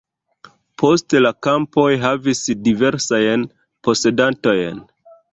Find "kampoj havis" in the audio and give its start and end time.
1.47-2.41